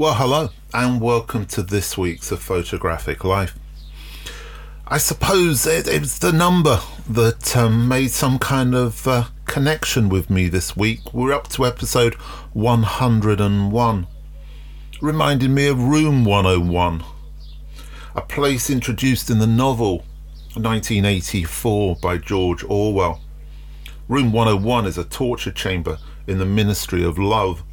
[0.00, 3.58] Well, hello, and welcome to this week's of Photographic Life.
[4.88, 10.08] I suppose it, it was the number that um, made some kind of uh, connection
[10.08, 11.12] with me this week.
[11.12, 12.14] We're up to episode
[12.54, 14.06] 101.
[15.02, 17.04] Reminded me of Room 101,
[18.14, 19.98] a place introduced in the novel
[20.54, 23.20] 1984 by George Orwell.
[24.08, 27.64] Room 101 is a torture chamber in the Ministry of Love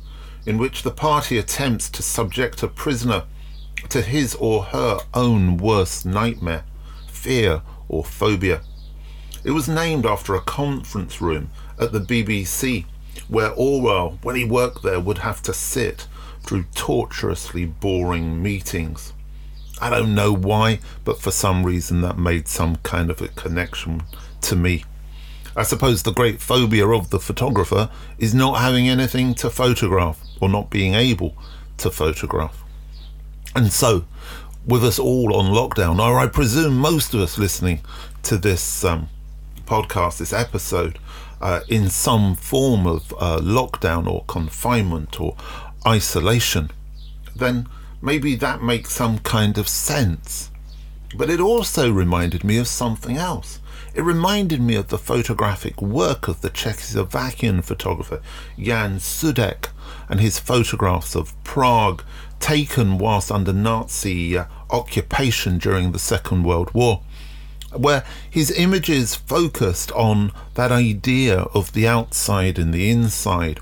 [0.48, 3.24] in which the party attempts to subject a prisoner
[3.90, 6.64] to his or her own worst nightmare,
[7.10, 8.62] fear, or phobia.
[9.44, 12.86] It was named after a conference room at the BBC
[13.28, 16.08] where Orwell, when he worked there, would have to sit
[16.44, 19.12] through torturously boring meetings.
[19.82, 24.04] I don't know why, but for some reason that made some kind of a connection
[24.42, 24.86] to me.
[25.58, 30.50] I suppose the great phobia of the photographer is not having anything to photograph or
[30.50, 31.36] not being able
[31.78, 32.64] to photograph.
[33.56, 34.06] And so,
[34.68, 37.82] with us all on lockdown, or I presume most of us listening
[38.22, 39.10] to this um,
[39.66, 41.00] podcast, this episode,
[41.42, 45.36] uh, in some form of uh, lockdown or confinement or
[45.88, 46.70] isolation,
[47.36, 47.68] then
[48.00, 50.52] maybe that makes some kind of sense.
[51.16, 53.60] But it also reminded me of something else.
[53.96, 58.22] It reminded me of the photographic work of the Czechoslovakian photographer
[58.60, 59.70] Jan Sudek
[60.10, 62.04] and his photographs of Prague
[62.40, 67.02] taken whilst under Nazi uh, occupation during the Second World War,
[67.76, 73.60] where his images focused on that idea of the outside and the inside.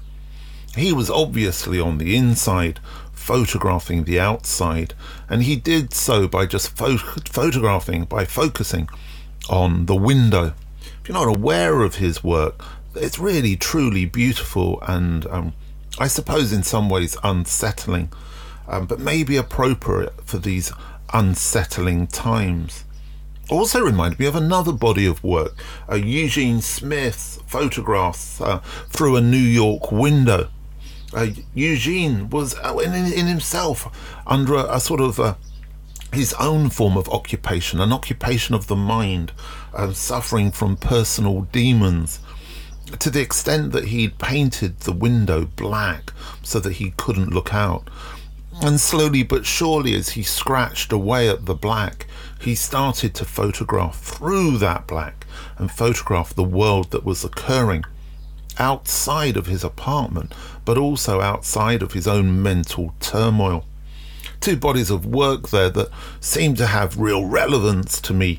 [0.76, 2.80] He was obviously on the inside,
[3.26, 4.94] photographing the outside,
[5.28, 8.88] and he did so by just pho- photographing, by focusing
[9.50, 10.54] on the window.
[11.02, 12.64] If you're not aware of his work,
[12.94, 15.54] it's really truly beautiful and um,
[15.98, 18.12] I suppose in some ways unsettling,
[18.68, 20.72] um, but maybe appropriate for these
[21.12, 22.84] unsettling times.
[23.50, 25.54] Also reminded me of another body of work,
[25.90, 28.60] uh, Eugene Smith's photographs uh,
[28.90, 30.50] through a New York window.
[31.16, 35.36] Uh, Eugene was uh, in, in, himself under a, a sort of uh,
[36.12, 39.32] his own form of occupation, an occupation of the mind,
[39.74, 42.20] uh, suffering from personal demons,
[43.00, 46.12] to the extent that he'd painted the window black
[46.44, 47.90] so that he couldn't look out.
[48.62, 52.08] And slowly but surely, as he scratched away at the black,
[52.42, 55.26] he started to photograph through that black
[55.58, 57.86] and photograph the world that was occurring
[58.60, 60.34] outside of his apartment,
[60.64, 63.66] but also outside of his own mental turmoil
[64.46, 65.90] two bodies of work there that
[66.20, 68.38] seem to have real relevance to me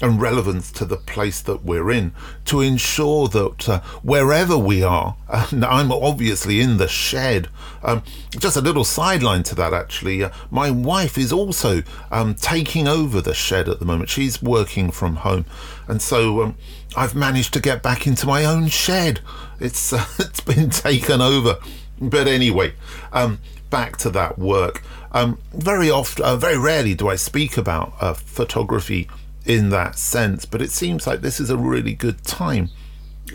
[0.00, 2.12] and relevance to the place that we're in
[2.44, 7.48] to ensure that uh, wherever we are, and I'm obviously in the shed.
[7.84, 10.24] Um, just a little sideline to that, actually.
[10.24, 14.10] Uh, my wife is also um, taking over the shed at the moment.
[14.10, 15.44] She's working from home,
[15.86, 16.56] and so um,
[16.96, 19.20] I've managed to get back into my own shed.
[19.62, 21.58] It's uh, it's been taken over,
[22.00, 22.74] but anyway,
[23.12, 23.38] um,
[23.70, 24.82] back to that work.
[25.12, 29.08] Um, very often, uh, very rarely do I speak about uh, photography
[29.46, 32.70] in that sense, but it seems like this is a really good time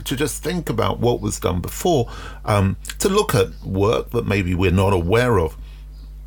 [0.03, 2.09] to just think about what was done before,
[2.45, 5.55] um, to look at work that maybe we're not aware of,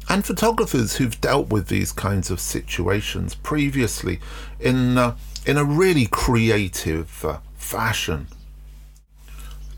[0.08, 4.18] and photographers who've dealt with these kinds of situations previously
[4.58, 8.28] in uh, in a really creative uh, fashion.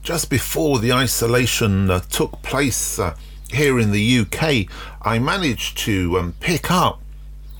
[0.02, 3.14] Just before the isolation uh, took place uh,
[3.48, 4.66] here in the UK,
[5.00, 7.00] I managed to um, pick up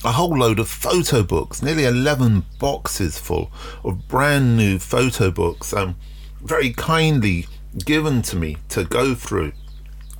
[0.03, 3.49] a whole load of photo books, nearly 11 boxes full
[3.85, 5.95] of brand new photo books, um,
[6.41, 7.47] very kindly
[7.85, 9.53] given to me to go through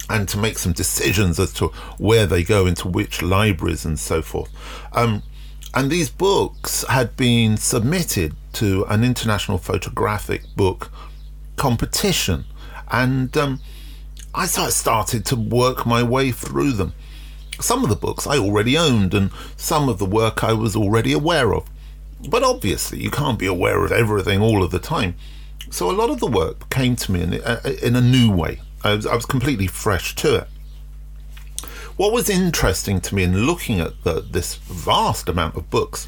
[0.10, 1.68] and to make some decisions as to
[1.98, 4.50] where they go into which libraries and so forth.
[4.94, 5.24] Um,
[5.74, 10.90] and these books had been submitted to an international photographic book
[11.56, 12.46] competition.
[12.92, 13.60] And um,
[14.36, 16.94] I started to work my way through them.
[17.60, 21.14] Some of the books I already owned, and some of the work I was already
[21.14, 21.70] aware of.
[22.28, 25.16] But obviously, you can't be aware of everything all of the time.
[25.70, 28.60] So a lot of the work came to me in, uh, in a new way.
[28.84, 30.48] I was, I was completely fresh to it.
[31.96, 36.08] What was interesting to me in looking at the, this vast amount of books,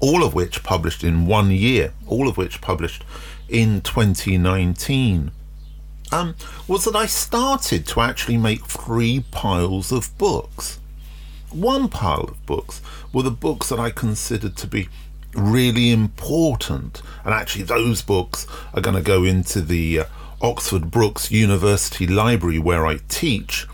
[0.00, 3.04] all of which published in one year, all of which published
[3.48, 5.30] in 2019,
[6.12, 6.34] um,
[6.68, 10.78] was that I started to actually make three piles of books.
[11.50, 12.80] One pile of books
[13.12, 14.88] were the books that I considered to be
[15.34, 20.04] really important, and actually, those books are going to go into the uh,
[20.40, 23.66] Oxford Brookes University Library where I teach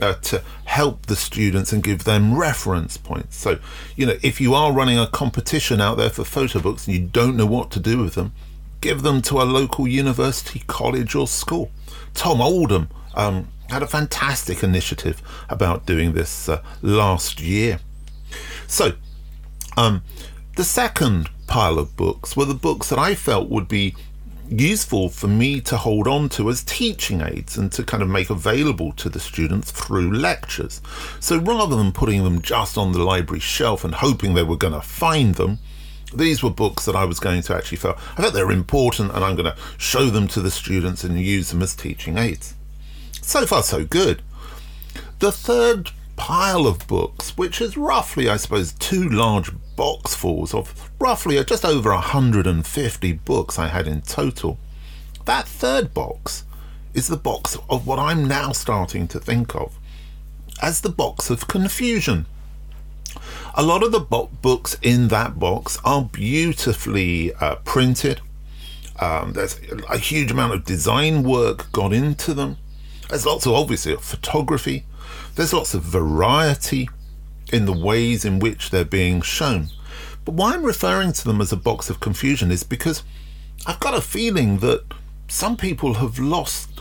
[0.00, 3.36] uh, to help the students and give them reference points.
[3.36, 3.58] So,
[3.96, 7.06] you know, if you are running a competition out there for photo books and you
[7.06, 8.32] don't know what to do with them,
[8.80, 11.70] give them to a local university, college, or school.
[12.14, 17.80] Tom Oldham um, had a fantastic initiative about doing this uh, last year.
[18.66, 18.92] So,
[19.76, 20.02] um,
[20.56, 23.94] the second pile of books were the books that I felt would be
[24.50, 28.30] useful for me to hold on to as teaching aids and to kind of make
[28.30, 30.80] available to the students through lectures.
[31.20, 34.72] So rather than putting them just on the library shelf and hoping they were going
[34.72, 35.58] to find them,
[36.14, 39.24] these were books that I was going to actually feel I felt they're important and
[39.24, 42.54] I'm going to show them to the students and use them as teaching aids.
[43.22, 44.22] So far so good.
[45.18, 51.42] The third pile of books, which is roughly, I suppose, two large boxfuls of roughly
[51.44, 54.58] just over 150 books I had in total.
[55.24, 56.44] That third box
[56.94, 59.78] is the box of what I'm now starting to think of
[60.60, 62.26] as the box of confusion.
[63.54, 68.20] A lot of the bo- books in that box are beautifully uh, printed.
[69.00, 72.56] Um, there's a huge amount of design work gone into them.
[73.08, 74.84] There's lots of obviously photography.
[75.34, 76.88] There's lots of variety
[77.52, 79.68] in the ways in which they're being shown.
[80.24, 83.02] But why I'm referring to them as a box of confusion is because
[83.66, 84.84] I've got a feeling that
[85.28, 86.80] some people have lost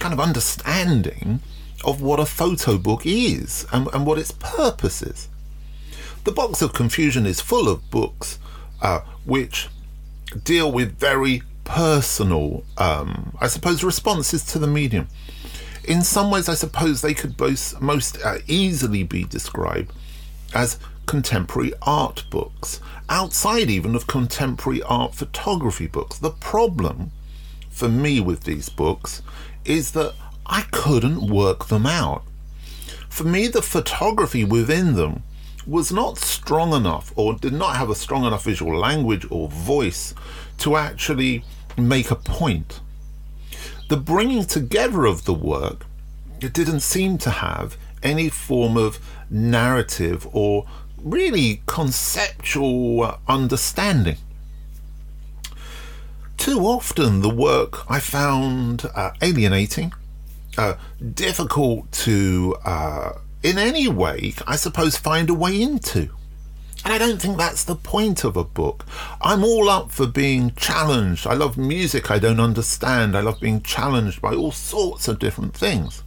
[0.00, 1.40] kind of understanding
[1.84, 5.28] of what a photo book is and, and what its purpose is.
[6.24, 8.38] The box of confusion is full of books
[8.80, 9.68] uh, which
[10.42, 15.08] deal with very personal, um, I suppose, responses to the medium.
[15.84, 19.92] In some ways, I suppose they could both, most uh, easily be described
[20.54, 22.80] as contemporary art books,
[23.10, 26.18] outside even of contemporary art photography books.
[26.18, 27.10] The problem
[27.68, 29.20] for me with these books
[29.66, 30.14] is that
[30.46, 32.22] I couldn't work them out.
[33.10, 35.22] For me, the photography within them
[35.66, 40.14] was not strong enough or did not have a strong enough visual language or voice
[40.58, 41.44] to actually
[41.76, 42.80] make a point.
[43.88, 45.86] The bringing together of the work
[46.40, 48.98] it didn't seem to have any form of
[49.30, 50.66] narrative or
[50.98, 54.16] really conceptual understanding.
[56.36, 59.94] Too often, the work I found uh, alienating,
[60.58, 60.74] uh,
[61.14, 63.12] difficult to, uh,
[63.44, 66.08] in any way, I suppose, find a way into.
[66.82, 68.86] And I don't think that's the point of a book.
[69.20, 71.26] I'm all up for being challenged.
[71.26, 73.16] I love music I don't understand.
[73.16, 76.02] I love being challenged by all sorts of different things.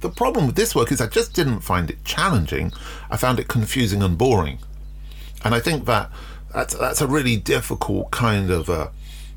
[0.00, 2.72] The problem with this work is I just didn't find it challenging.
[3.10, 4.58] I found it confusing and boring.
[5.42, 6.10] And I think that
[6.52, 8.92] that's, that's a really difficult kind of a,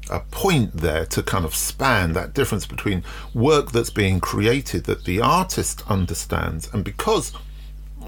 [0.09, 3.03] a point there to kind of span that difference between
[3.33, 7.31] work that's being created that the artist understands and because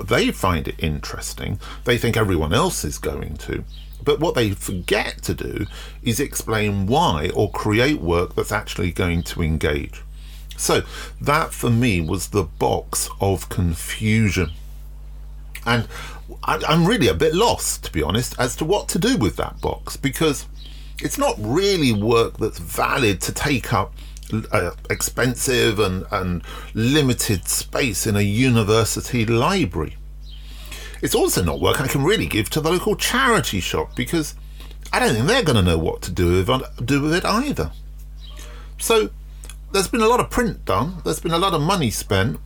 [0.04, 3.64] they find it interesting, they think everyone else is going to.
[4.04, 5.66] But what they forget to do
[6.04, 10.04] is explain why or create work that's actually going to engage.
[10.58, 10.84] So
[11.20, 14.52] that for me was the box of confusion.
[15.66, 15.88] And
[16.44, 19.36] I, am really a bit lost, to be honest, as to what to do with
[19.38, 20.46] that box because
[21.00, 23.94] it's not really work that's valid to take up
[24.52, 26.42] uh, expensive and, and
[26.74, 29.98] limited space in a university library.
[31.02, 34.36] It's also not work I can really give to the local charity shop because
[34.92, 37.72] I don't think they're going to know what to do with, do with it either.
[38.80, 39.10] So
[39.72, 42.40] there's been a lot of print done, there's been a lot of money spent,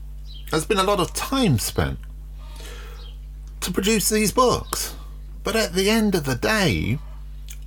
[0.49, 1.99] there's been a lot of time spent
[3.61, 4.95] to produce these books.
[5.43, 6.99] But at the end of the day,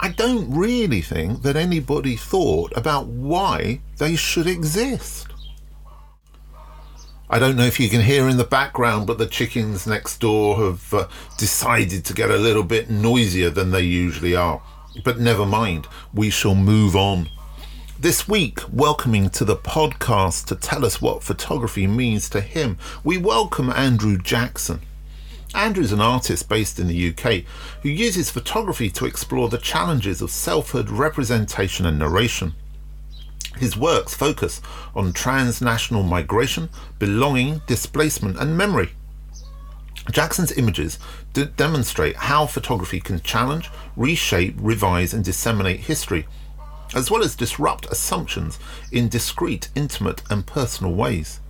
[0.04, 5.28] I don't really think that anybody thought about why they should exist.
[7.30, 10.56] I don't know if you can hear in the background, but the chickens next door
[10.56, 11.06] have uh,
[11.38, 14.60] decided to get a little bit noisier than they usually are.
[15.04, 17.28] But never mind, we shall move on.
[17.96, 23.18] This week, welcoming to the podcast to tell us what photography means to him, we
[23.18, 24.80] welcome Andrew Jackson.
[25.54, 27.44] Andrew's an artist based in the UK
[27.82, 32.54] who uses photography to explore the challenges of selfhood, representation, and narration.
[33.58, 34.62] His works focus
[34.94, 38.90] on transnational migration, belonging, displacement, and memory.
[40.10, 40.98] Jackson's images
[41.32, 46.26] d- demonstrate how photography can challenge, reshape, revise, and disseminate history
[46.94, 48.58] as well as disrupt assumptions
[48.90, 51.40] in discreet, intimate, and personal ways.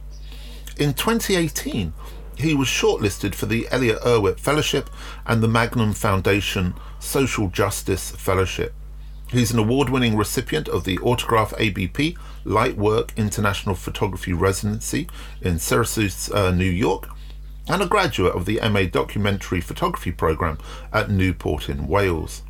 [0.78, 1.92] In 2018,
[2.42, 4.90] he was shortlisted for the Elliott Erwitt Fellowship
[5.26, 8.74] and the Magnum Foundation Social Justice Fellowship.
[9.28, 15.08] He's an award winning recipient of the Autograph ABP Light Work International Photography Residency
[15.40, 17.08] in Syracuse, uh, New York,
[17.68, 20.58] and a graduate of the MA Documentary Photography program
[20.92, 22.42] at Newport in Wales.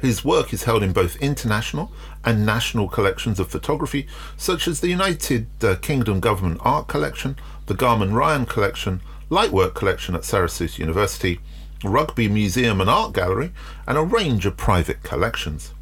[0.00, 1.92] His work is held in both international
[2.24, 7.36] and national collections of photography, such as the United uh, Kingdom Government Art Collection,
[7.70, 11.38] the Garman Ryan Collection, Light Work Collection at Syracuse University,
[11.84, 13.52] Rugby Museum and Art Gallery,
[13.86, 15.72] and a range of private collections.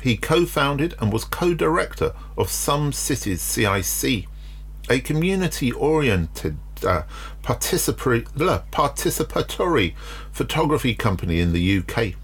[0.00, 4.26] He co founded and was co director of Some Cities CIC,
[4.88, 7.02] a community oriented uh,
[7.42, 8.22] participatory,
[8.70, 9.94] participatory
[10.30, 12.14] photography company in the UK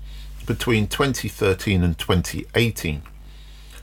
[0.46, 3.02] between 2013 and 2018.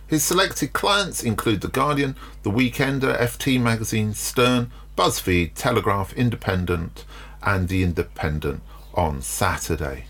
[0.07, 7.05] His selected clients include The Guardian, The Weekender, FT Magazine, Stern, BuzzFeed, Telegraph, Independent,
[7.43, 8.63] and The Independent
[8.95, 10.05] on Saturday.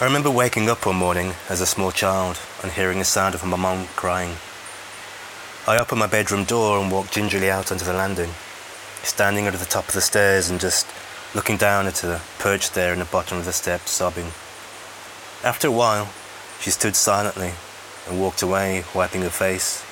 [0.00, 3.44] I remember waking up one morning as a small child and hearing the sound of
[3.44, 4.36] my mum crying.
[5.66, 8.30] I opened my bedroom door and walked gingerly out onto the landing,
[9.02, 10.86] standing at the top of the stairs and just
[11.34, 14.32] looking down at her perched there in the bottom of the steps, sobbing.
[15.44, 16.08] After a while,
[16.58, 17.52] she stood silently
[18.08, 19.84] and walked away, wiping her face,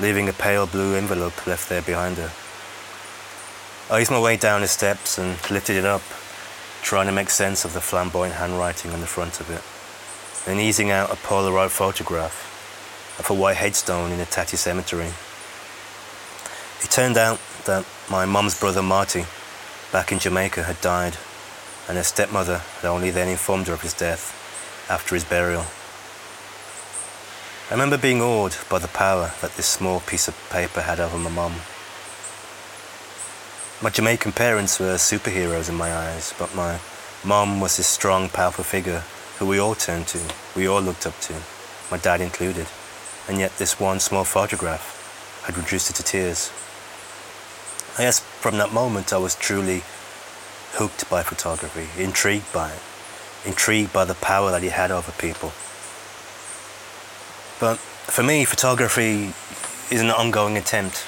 [0.00, 2.32] leaving a pale blue envelope left there behind her.
[3.90, 6.02] I eased my way down the steps and lifted it up
[6.84, 9.62] trying to make sense of the flamboyant handwriting on the front of it,
[10.48, 15.10] and easing out a Polaroid photograph of a white headstone in a tatty cemetery.
[16.82, 19.24] It turned out that my mum's brother Marty,
[19.92, 21.16] back in Jamaica, had died,
[21.88, 24.32] and her stepmother had only then informed her of his death
[24.90, 25.64] after his burial.
[27.70, 31.18] I remember being awed by the power that this small piece of paper had over
[31.18, 31.54] my mum.
[33.84, 36.80] My Jamaican parents were superheroes in my eyes, but my
[37.22, 39.04] mom was this strong, powerful figure
[39.36, 40.20] who we all turned to,
[40.56, 41.34] we all looked up to,
[41.90, 42.66] my dad included.
[43.28, 46.50] And yet this one small photograph had reduced her to tears.
[47.98, 49.82] I guess from that moment I was truly
[50.72, 52.80] hooked by photography, intrigued by it,
[53.44, 55.52] intrigued by the power that it had over people.
[57.60, 59.34] But for me, photography
[59.90, 61.04] is an ongoing attempt,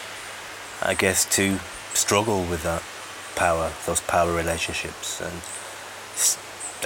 [0.83, 1.59] I guess, to
[1.96, 2.82] struggle with that
[3.36, 5.40] power, those power relationships, and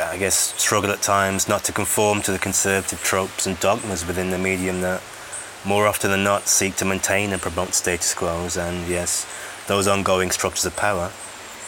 [0.01, 4.31] I guess struggle at times not to conform to the conservative tropes and dogmas within
[4.31, 5.03] the medium that
[5.65, 9.27] more often than not seek to maintain and promote status quos and, yes,
[9.67, 11.13] those ongoing structures of power,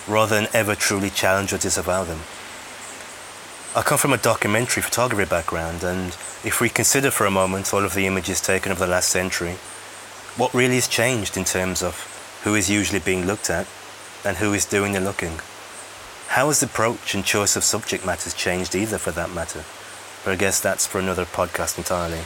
[0.09, 2.21] rather than ever truly challenge or disavow them.
[3.75, 6.09] I come from a documentary photography background, and
[6.45, 9.57] if we consider for a moment all of the images taken over the last century,
[10.37, 12.12] what really has changed in terms of
[12.45, 13.67] who is usually being looked at,
[14.25, 15.41] and who is doing the looking.
[16.29, 19.65] How has the approach and choice of subject matters changed either for that matter?
[20.25, 22.23] But I guess that's for another podcast entirely.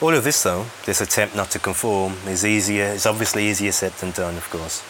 [0.00, 3.92] All of this though, this attempt not to conform, is easier, is obviously easier said
[3.92, 4.82] than done, of course.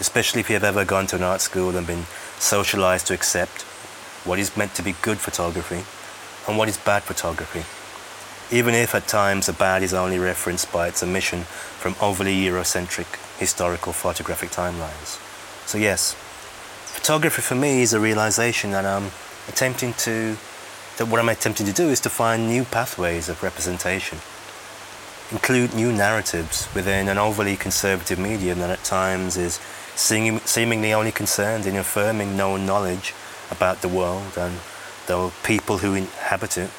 [0.00, 2.06] Especially if you've ever gone to an art school and been
[2.38, 3.62] socialized to accept
[4.24, 5.84] what is meant to be good photography
[6.48, 7.64] and what is bad photography
[8.50, 13.06] even if at times the bad is only referenced by its omission from overly Eurocentric
[13.38, 15.20] historical photographic timelines.
[15.66, 16.14] So, yes,
[16.84, 19.10] photography for me is a realization that I'm
[19.48, 20.36] attempting to,
[20.98, 24.18] that what I'm attempting to do is to find new pathways of representation,
[25.30, 29.60] include new narratives within an overly conservative medium that at times is
[29.96, 33.14] seemingly only concerned in affirming known knowledge
[33.50, 34.58] about the world and
[35.06, 36.70] the people who inhabit it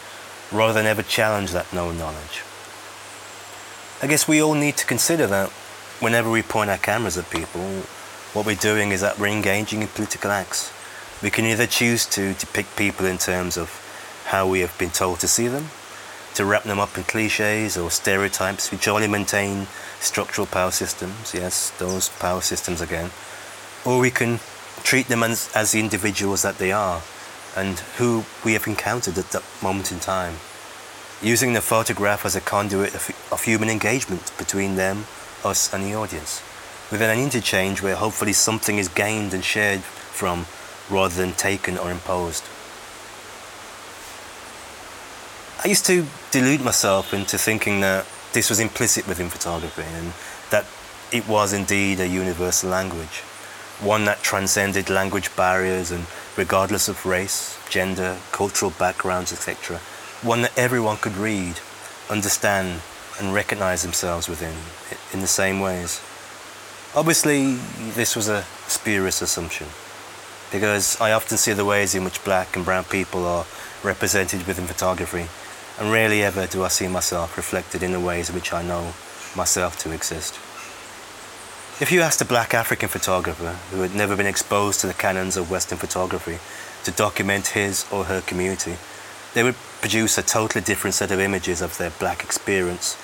[0.51, 2.43] rather than ever challenge that known knowledge.
[4.01, 5.51] I guess we all need to consider that
[5.99, 7.61] whenever we point our cameras at people,
[8.33, 10.71] what we're doing is that we're engaging in political acts.
[11.23, 13.69] We can either choose to depict people in terms of
[14.25, 15.67] how we have been told to see them,
[16.35, 19.65] to wrap them up in cliches or stereotypes which only maintain
[19.99, 23.09] structural power systems, yes, those power systems again,
[23.85, 24.39] or we can
[24.83, 27.01] treat them as, as the individuals that they are
[27.55, 30.35] and who we have encountered at that moment in time,
[31.23, 35.05] using the photograph as a conduit of, of human engagement between them,
[35.43, 36.41] us, and the audience,
[36.91, 40.45] within an interchange where hopefully something is gained and shared from
[40.89, 42.43] rather than taken or imposed.
[45.63, 50.13] I used to delude myself into thinking that this was implicit within photography and
[50.51, 50.65] that
[51.11, 53.21] it was indeed a universal language,
[53.81, 59.77] one that transcended language barriers and regardless of race, gender, cultural backgrounds, etc.
[60.21, 61.59] One that everyone could read,
[62.09, 62.81] understand,
[63.19, 64.55] and recognize themselves within
[65.13, 66.01] in the same ways.
[66.95, 67.55] Obviously,
[67.95, 69.67] this was a spurious assumption
[70.51, 73.45] because I often see the ways in which black and brown people are
[73.83, 75.27] represented within photography
[75.79, 78.93] and rarely ever do I see myself reflected in the ways in which I know
[79.35, 80.35] myself to exist.
[81.79, 85.37] If you asked a black African photographer who had never been exposed to the canons
[85.37, 86.39] of Western photography
[86.85, 88.77] to document his or her community,
[89.35, 92.97] they would produce a totally different set of images of their black experience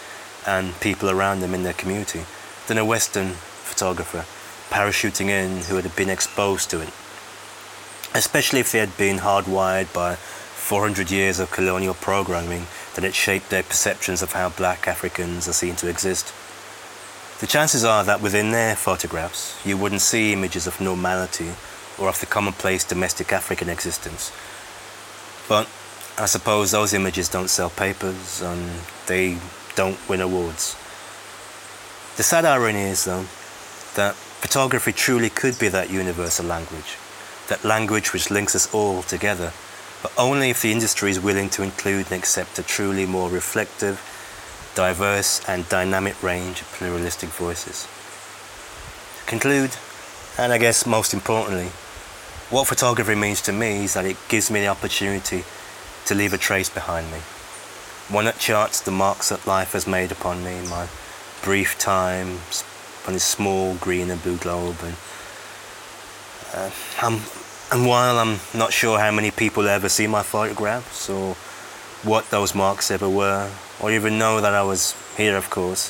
[0.46, 2.26] and people around them in their community
[2.68, 4.26] than a Western photographer
[4.70, 6.90] parachuting in who had been exposed to it.
[8.16, 13.50] Especially if they had been hardwired by 400 years of colonial programming that had shaped
[13.50, 16.34] their perceptions of how black Africans are seen to exist.
[17.40, 21.52] The chances are that within their photographs, you wouldn't see images of normality
[22.00, 24.32] or of the commonplace domestic African existence.
[25.48, 25.68] But
[26.18, 28.72] I suppose those images don't sell papers and
[29.08, 29.38] they
[29.76, 30.76] don't win awards.
[32.18, 33.26] The sad irony is, though,
[33.96, 36.98] that photography truly could be that universal language,
[37.50, 39.52] that language which links us all together,
[40.02, 44.02] but only if the industry is willing to include and accept a truly more reflective,
[44.76, 47.88] diverse and dynamic range of pluralistic voices.
[49.20, 49.72] To conclude,
[50.38, 51.70] and I guess most importantly,
[52.50, 55.44] what photography means to me is that it gives me the opportunity
[56.06, 57.20] to leave a trace behind me.
[58.14, 60.88] One that charts the marks that life has made upon me, in my
[61.42, 62.38] brief time
[63.08, 64.78] on this small green and blue globe.
[64.84, 64.96] And,
[66.54, 66.70] uh,
[67.72, 71.34] and while I'm not sure how many people ever see my photographs or
[72.04, 73.50] what those marks ever were,
[73.82, 75.90] or even know that I was here, of course.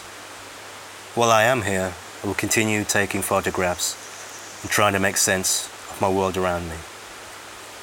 [1.15, 5.99] While I am here, I will continue taking photographs and trying to make sense of
[5.99, 6.77] my world around me.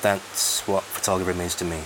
[0.00, 1.84] That's what photography means to me.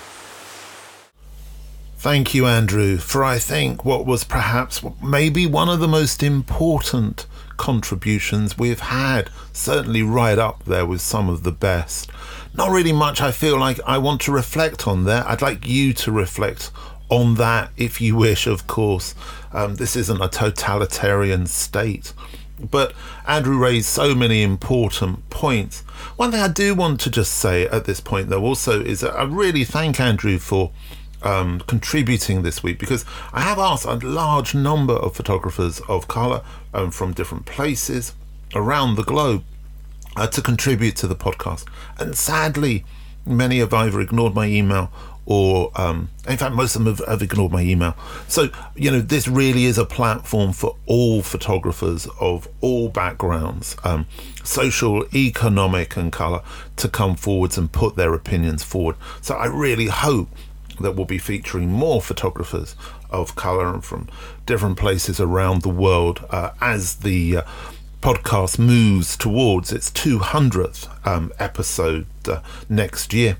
[2.04, 7.24] Thank you, Andrew, for I think what was perhaps maybe one of the most important
[7.56, 12.10] contributions we've had, certainly right up there with some of the best.
[12.52, 15.26] Not really much I feel like I want to reflect on there.
[15.26, 16.70] I'd like you to reflect
[17.08, 19.14] on that if you wish, of course.
[19.50, 22.12] Um, this isn't a totalitarian state.
[22.60, 22.92] But
[23.26, 25.80] Andrew raised so many important points.
[26.16, 29.14] One thing I do want to just say at this point, though, also is that
[29.14, 30.70] I really thank Andrew for
[31.24, 36.42] um, contributing this week because I have asked a large number of photographers of colour
[36.72, 38.14] um, from different places
[38.54, 39.42] around the globe
[40.16, 41.66] uh, to contribute to the podcast.
[41.98, 42.84] And sadly,
[43.26, 44.92] many have either ignored my email
[45.26, 47.96] or um, in fact most of them have, have, ignored my email
[48.28, 54.06] so you know this really is a platform for all photographers of all backgrounds um,
[54.42, 56.42] social economic and color
[56.76, 60.28] to come forwards and put their opinions forward so i really hope
[60.80, 62.74] that we'll be featuring more photographers
[63.10, 64.08] of color and from
[64.46, 67.42] different places around the world uh, as the uh,
[68.00, 73.38] podcast moves towards its 200th um, episode uh, next year.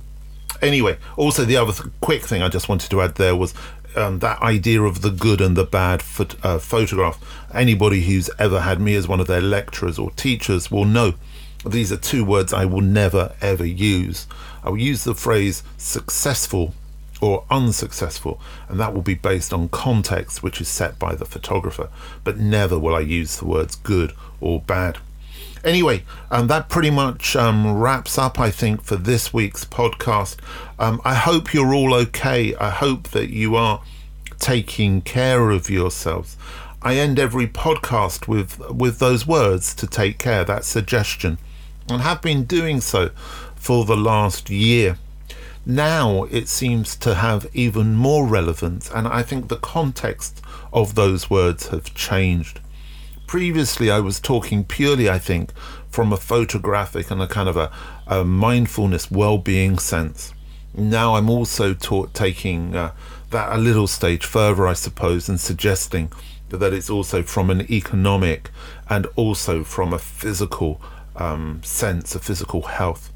[0.63, 3.53] Anyway, also the other th- quick thing I just wanted to add there was
[3.97, 6.03] um, that idea of the good and the bad
[6.43, 7.21] uh, photograph.
[7.53, 11.15] Anybody who's ever had me as one of their lecturers or teachers will know
[11.67, 14.27] these are two words I will never ever use.
[14.63, 16.75] I will use the phrase successful
[17.25, 21.89] or unsuccessful, and that will be based on context which is set by the photographer,
[22.23, 24.99] but never will I use the words good or bad.
[25.65, 30.37] Anyway, um, that pretty much um, wraps up, I think, for this week's podcast.
[30.79, 32.55] Um, I hope you're all okay.
[32.57, 33.81] I hope that you are
[34.39, 36.37] taking care of yourselves.
[36.83, 41.39] I end every podcast with with those words to take care, that suggestion,
[41.89, 43.13] and have been doing so
[43.57, 44.99] for the last year
[45.67, 51.31] now it seems to have even more relevance, and I think the context of those
[51.31, 52.61] words have changed.
[53.27, 55.53] Previously, I was talking purely, I think,
[55.89, 57.73] from a photographic and a kind of a,
[58.07, 60.35] a mindfulness well being sense.
[60.75, 62.93] Now I'm also taught, taking uh,
[63.31, 66.13] that a little stage further, I suppose, and suggesting
[66.49, 68.51] that it's also from an economic
[68.89, 70.81] and also from a physical
[71.17, 73.13] um, sense, a physical health.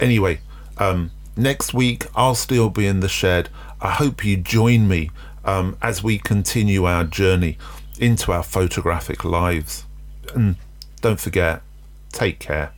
[0.00, 0.40] Anyway,
[0.78, 3.48] um, Next week, I'll still be in the shed.
[3.80, 5.10] I hope you join me
[5.44, 7.58] um, as we continue our journey
[7.98, 9.84] into our photographic lives.
[10.34, 10.56] And
[11.00, 11.62] don't forget,
[12.12, 12.72] take care.